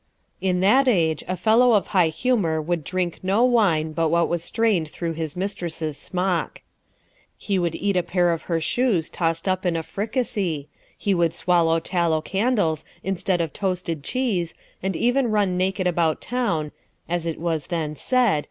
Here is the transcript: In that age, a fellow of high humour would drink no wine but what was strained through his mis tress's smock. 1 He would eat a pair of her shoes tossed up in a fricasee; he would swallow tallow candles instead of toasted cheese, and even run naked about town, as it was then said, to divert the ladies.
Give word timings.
In 0.41 0.61
that 0.61 0.87
age, 0.87 1.23
a 1.27 1.37
fellow 1.37 1.73
of 1.73 1.85
high 1.89 2.07
humour 2.07 2.59
would 2.59 2.83
drink 2.83 3.19
no 3.21 3.43
wine 3.43 3.91
but 3.91 4.09
what 4.09 4.29
was 4.29 4.43
strained 4.43 4.87
through 4.89 5.11
his 5.13 5.35
mis 5.37 5.53
tress's 5.53 5.95
smock. 5.95 6.63
1 7.33 7.35
He 7.37 7.59
would 7.59 7.75
eat 7.75 7.95
a 7.95 8.01
pair 8.01 8.31
of 8.33 8.41
her 8.49 8.59
shoes 8.59 9.11
tossed 9.11 9.47
up 9.47 9.63
in 9.63 9.75
a 9.75 9.83
fricasee; 9.83 10.69
he 10.97 11.13
would 11.13 11.35
swallow 11.35 11.79
tallow 11.79 12.19
candles 12.19 12.83
instead 13.03 13.41
of 13.41 13.53
toasted 13.53 14.01
cheese, 14.01 14.55
and 14.81 14.95
even 14.95 15.29
run 15.29 15.55
naked 15.55 15.85
about 15.85 16.19
town, 16.19 16.71
as 17.07 17.27
it 17.27 17.39
was 17.39 17.67
then 17.67 17.95
said, 17.95 17.99
to 17.99 17.99
divert 17.99 18.09
the 18.09 18.31
ladies. 18.31 18.37